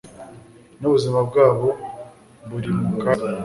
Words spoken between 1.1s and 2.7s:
bwabo buri